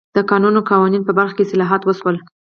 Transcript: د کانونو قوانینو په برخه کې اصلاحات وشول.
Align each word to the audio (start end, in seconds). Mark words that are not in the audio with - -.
د 0.17 0.19
کانونو 0.29 0.59
قوانینو 0.69 1.07
په 1.07 1.13
برخه 1.19 1.35
کې 1.35 1.43
اصلاحات 1.45 1.81
وشول. 1.83 2.15